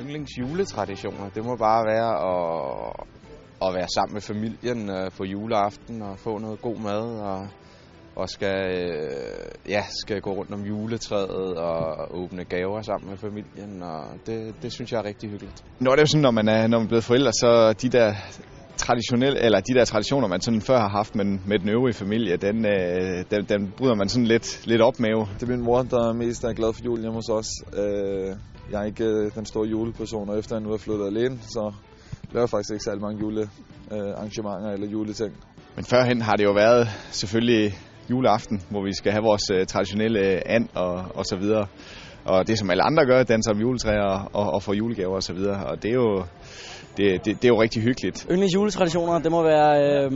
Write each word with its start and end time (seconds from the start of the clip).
yndlingsjuletraditioner, 0.00 1.28
det 1.34 1.44
må 1.44 1.56
bare 1.56 1.84
være 1.84 2.10
at, 2.32 3.68
at 3.68 3.74
være 3.74 3.88
sammen 3.94 4.14
med 4.14 4.20
familien 4.20 4.90
øh, 4.90 5.10
på 5.16 5.24
juleaften 5.24 6.02
og 6.02 6.18
få 6.18 6.38
noget 6.38 6.62
god 6.62 6.78
mad 6.78 7.20
og, 7.20 7.48
og 8.16 8.28
skal, 8.28 8.56
øh, 8.78 9.70
ja, 9.74 9.84
skal 10.02 10.20
gå 10.20 10.30
rundt 10.30 10.54
om 10.54 10.60
juletræet 10.60 11.56
og 11.56 12.16
åbne 12.20 12.44
gaver 12.44 12.82
sammen 12.82 13.10
med 13.10 13.18
familien, 13.18 13.82
og 13.82 14.04
det, 14.26 14.54
det 14.62 14.72
synes 14.72 14.92
jeg 14.92 14.98
er 14.98 15.04
rigtig 15.04 15.30
hyggeligt. 15.30 15.64
Nå, 15.80 15.90
det 15.90 15.98
er 15.98 16.02
jo 16.02 16.06
sådan, 16.06 16.22
når 16.22 16.30
man 16.30 16.48
er, 16.48 16.66
når 16.66 16.78
man 16.78 16.84
er 16.84 16.88
blevet 16.88 17.04
forældre, 17.04 17.32
så 17.32 17.72
de 17.82 17.88
der 17.88 18.14
traditionelle, 18.76 19.44
eller 19.44 19.60
de 19.60 19.74
der 19.74 19.84
traditioner, 19.84 20.28
man 20.28 20.40
sådan 20.40 20.60
før 20.60 20.78
har 20.78 20.88
haft 20.88 21.14
med, 21.14 21.24
med 21.24 21.58
den 21.58 21.68
øvrige 21.68 21.94
familie, 21.94 22.36
den, 22.36 22.66
øh, 22.66 23.24
den, 23.30 23.44
den 23.48 23.72
bryder 23.76 23.94
man 23.94 24.08
sådan 24.08 24.26
lidt, 24.26 24.66
lidt 24.66 24.82
op 24.82 25.00
med. 25.00 25.26
Det 25.34 25.42
er 25.42 25.46
min 25.46 25.64
mor, 25.64 25.82
der 25.82 26.12
mest 26.12 26.44
er 26.44 26.52
glad 26.52 26.72
for 26.72 26.84
julen 26.84 27.02
hjemme 27.02 27.16
hos 27.16 27.28
os. 27.28 27.48
Øh, 27.82 28.36
jeg 28.70 28.80
er 28.80 28.84
ikke 28.84 29.04
øh, 29.04 29.34
den 29.34 29.46
store 29.46 29.68
juleperson, 29.68 30.28
og 30.28 30.38
efter 30.38 30.56
jeg 30.56 30.62
nu 30.62 30.72
er 30.72 30.78
flyttet 30.78 31.06
alene, 31.06 31.38
så 31.42 31.72
laver 32.32 32.42
jeg 32.42 32.50
faktisk 32.50 32.72
ikke 32.72 32.84
særlig 32.84 33.02
mange 33.02 33.20
julearrangementer 33.20 34.68
øh, 34.68 34.74
eller 34.74 34.88
juleting. 34.88 35.32
Men 35.76 35.84
førhen 35.84 36.22
har 36.22 36.36
det 36.36 36.44
jo 36.44 36.52
været 36.52 36.88
selvfølgelig 37.10 37.74
juleaften, 38.10 38.62
hvor 38.70 38.84
vi 38.84 38.92
skal 38.92 39.12
have 39.12 39.22
vores 39.22 39.50
øh, 39.52 39.66
traditionelle 39.66 40.48
and 40.48 40.68
og, 40.74 40.94
og 41.14 41.24
så 41.24 41.36
videre. 41.36 41.66
Og 42.24 42.46
det 42.46 42.58
som 42.58 42.70
alle 42.70 42.82
andre 42.82 43.06
gør, 43.06 43.22
danser 43.22 43.50
om 43.50 43.60
juletræer 43.60 44.28
og, 44.32 44.52
og 44.54 44.62
få 44.62 44.72
julegaver 44.72 45.14
og 45.14 45.22
så 45.22 45.32
videre. 45.32 45.66
Og 45.66 45.82
det 45.82 45.88
er 45.90 45.94
jo, 45.94 46.24
det, 46.98 47.24
det, 47.24 47.42
det 47.42 47.44
er 47.44 47.48
jo 47.48 47.62
rigtig 47.62 47.82
hyggeligt. 47.82 48.26
Yndlings 48.30 48.54
juletraditioner, 48.54 49.18
det 49.18 49.30
må 49.32 49.42
være 49.42 49.70
øh, 49.84 50.12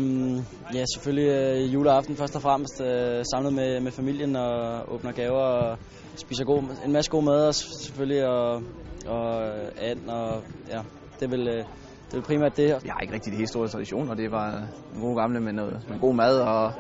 ja, 0.74 0.84
selvfølgelig 0.94 1.28
øh, 1.28 1.74
juleaften 1.74 2.16
først 2.16 2.36
og 2.36 2.42
fremmest. 2.42 2.80
Øh, 2.80 3.24
samlet 3.32 3.52
med, 3.52 3.80
med 3.80 3.92
familien 3.92 4.36
og 4.36 4.92
åbner 4.94 5.12
gaver 5.12 5.42
og 5.42 5.78
spiser 6.16 6.44
god, 6.44 6.62
en 6.84 6.92
masse 6.92 7.10
god 7.10 7.22
mad 7.22 7.48
og 7.48 7.54
selvfølgelig 7.54 8.26
og, 8.28 8.62
og 9.06 9.42
and 9.80 10.08
og 10.08 10.42
ja, 10.70 10.80
det 11.20 11.30
vil 11.30 11.48
øh, 11.48 11.64
det 12.10 12.18
er 12.18 12.22
primært 12.22 12.56
det 12.56 12.68
her. 12.68 12.78
Jeg 12.84 12.92
har 12.92 13.00
ikke 13.00 13.14
rigtig 13.14 13.32
de 13.32 13.36
helt 13.36 13.48
store 13.48 13.68
traditioner. 13.68 14.14
Det 14.14 14.30
var 14.30 14.62
gode 15.00 15.16
gamle 15.16 15.40
med 15.40 15.52
noget, 15.52 15.80
med 15.88 16.00
god 16.00 16.14
mad 16.14 16.40
og, 16.40 16.72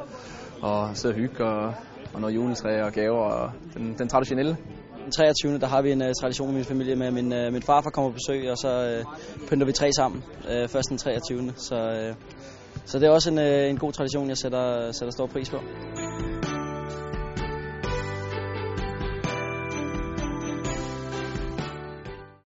og 0.62 0.96
sidde 0.96 1.14
og 1.14 1.18
hygge 1.18 1.44
og, 1.44 1.74
og 2.14 2.20
noget 2.20 2.34
juletræ 2.34 2.82
og 2.82 2.92
gaver 2.92 3.24
og 3.24 3.50
den, 3.74 3.94
den 3.98 4.08
traditionelle. 4.08 4.56
Den 5.04 5.12
23. 5.12 5.58
der 5.58 5.66
har 5.66 5.82
vi 5.82 5.92
en 5.92 6.02
uh, 6.02 6.08
tradition 6.20 6.50
i 6.50 6.54
min 6.54 6.64
familie 6.64 6.96
med, 6.96 7.06
at 7.06 7.12
min, 7.12 7.32
uh, 7.32 7.52
min 7.52 7.62
farfar 7.62 7.90
kommer 7.90 8.10
på 8.10 8.14
besøg, 8.14 8.50
og 8.50 8.58
så 8.58 9.02
uh, 9.06 9.46
pynter 9.48 9.66
vi 9.66 9.72
tre 9.72 9.92
sammen 9.92 10.22
uh, 10.44 10.68
først 10.68 10.88
den 10.88 10.98
23. 10.98 11.52
Så, 11.56 11.74
uh, 11.74 12.16
så 12.84 12.98
det 12.98 13.06
er 13.06 13.10
også 13.10 13.30
en, 13.30 13.38
uh, 13.38 13.70
en 13.70 13.78
god 13.78 13.92
tradition, 13.92 14.28
jeg 14.28 14.38
sætter, 14.38 14.92
sætter 14.92 15.12
stor 15.12 15.26
pris 15.26 15.50
på. 15.50 15.56